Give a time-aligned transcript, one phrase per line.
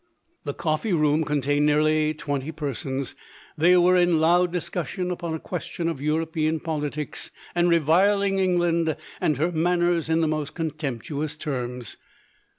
[0.45, 3.13] The coffee room contained nearly twenty per sons.
[3.55, 9.37] They were in loud discussion upon a question of European politico, and reviling England and
[9.37, 11.97] her manners in the most contemp tuous terms.